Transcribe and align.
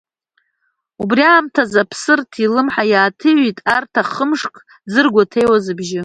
Убри 1.01 1.23
аамҭаз 1.31 1.71
Аԥсырҭ 1.81 2.31
илымҳа 2.43 2.83
иааҭаҩит 2.91 3.57
арҭ 3.75 3.93
ахымшк 4.01 4.55
дзыргәаҭеиуаз 4.85 5.65
абжьы… 5.71 5.99